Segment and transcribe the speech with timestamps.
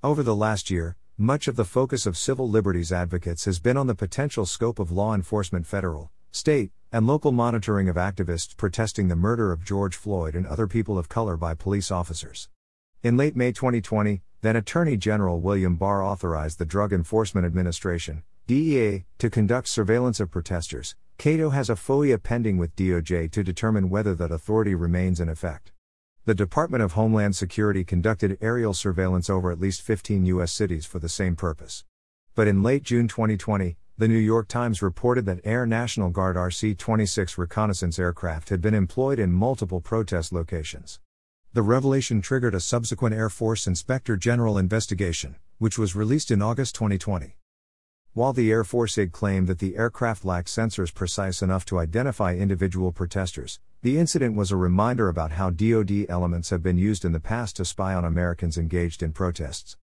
[0.00, 3.88] Over the last year, much of the focus of civil liberties advocates has been on
[3.88, 9.16] the potential scope of law enforcement federal, state, and local monitoring of activists protesting the
[9.16, 12.48] murder of George Floyd and other people of color by police officers.
[13.02, 19.04] In late May 2020, then Attorney General William Barr authorized the Drug Enforcement Administration, DEA,
[19.18, 20.94] to conduct surveillance of protesters.
[21.18, 25.72] Cato has a FOIA pending with DOJ to determine whether that authority remains in effect.
[26.28, 30.52] The Department of Homeland Security conducted aerial surveillance over at least 15 U.S.
[30.52, 31.86] cities for the same purpose.
[32.34, 36.76] But in late June 2020, the New York Times reported that Air National Guard RC
[36.76, 41.00] 26 reconnaissance aircraft had been employed in multiple protest locations.
[41.54, 46.74] The revelation triggered a subsequent Air Force Inspector General investigation, which was released in August
[46.74, 47.37] 2020.
[48.18, 52.34] While the Air Force had claimed that the aircraft lacked sensors precise enough to identify
[52.34, 57.12] individual protesters, the incident was a reminder about how DoD elements have been used in
[57.12, 59.76] the past to spy on Americans engaged in protests.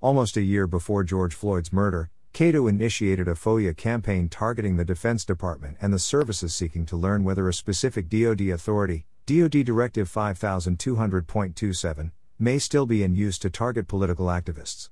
[0.00, 5.24] Almost a year before George Floyd's murder, Cato initiated a FOIA campaign targeting the Defense
[5.24, 12.12] Department and the services seeking to learn whether a specific DoD authority, DoD Directive 5200.27,
[12.38, 14.90] may still be in use to target political activists.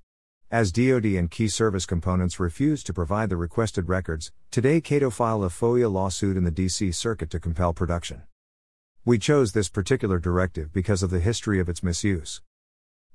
[0.51, 5.45] As DoD and key service components refused to provide the requested records, today Cato filed
[5.45, 8.23] a FOIA lawsuit in the DC Circuit to compel production.
[9.05, 12.41] We chose this particular directive because of the history of its misuse.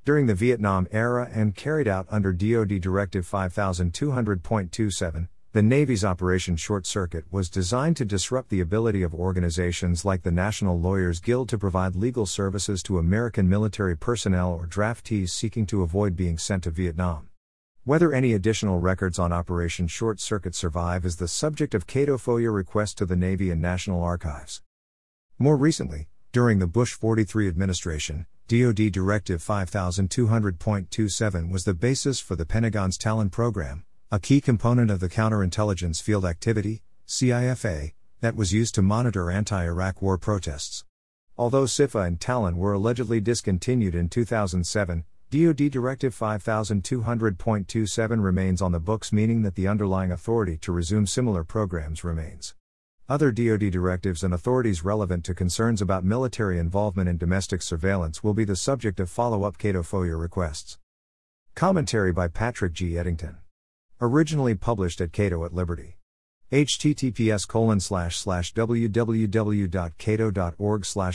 [0.05, 6.87] During the Vietnam era and carried out under DoD Directive 5200.27, the Navy's Operation Short
[6.87, 11.59] Circuit was designed to disrupt the ability of organizations like the National Lawyers Guild to
[11.59, 16.71] provide legal services to American military personnel or draftees seeking to avoid being sent to
[16.71, 17.29] Vietnam.
[17.83, 22.51] Whether any additional records on Operation Short Circuit survive is the subject of Cato FOIA
[22.51, 24.63] requests to the Navy and National Archives.
[25.37, 32.47] More recently, during the Bush 43 administration, DoD Directive 5200.27 was the basis for the
[32.47, 38.75] Pentagon's Talon program, a key component of the Counterintelligence Field Activity CIFA, that was used
[38.75, 40.85] to monitor anti Iraq war protests.
[41.35, 48.79] Although CIFA and Talon were allegedly discontinued in 2007, DoD Directive 5200.27 remains on the
[48.79, 52.53] books, meaning that the underlying authority to resume similar programs remains.
[53.09, 58.35] Other DoD directives and authorities relevant to concerns about military involvement in domestic surveillance will
[58.35, 60.77] be the subject of follow up Cato FOIA requests.
[61.55, 62.95] Commentary by Patrick G.
[62.95, 63.37] Eddington.
[64.01, 65.97] Originally published at Cato at Liberty.
[66.51, 67.47] https
[68.53, 69.23] www.cato.org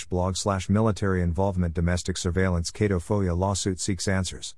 [0.08, 0.36] blog
[0.68, 4.54] military involvement domestic surveillance Cato FOIA lawsuit seeks answers.